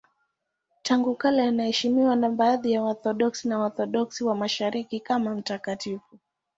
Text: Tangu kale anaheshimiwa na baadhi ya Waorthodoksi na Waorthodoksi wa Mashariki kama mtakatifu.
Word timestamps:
Tangu 0.81 1.15
kale 1.15 1.41
anaheshimiwa 1.43 2.15
na 2.15 2.29
baadhi 2.29 2.71
ya 2.71 2.81
Waorthodoksi 2.83 3.47
na 3.47 3.59
Waorthodoksi 3.59 4.23
wa 4.23 4.35
Mashariki 4.35 4.99
kama 4.99 5.35
mtakatifu. 5.35 6.19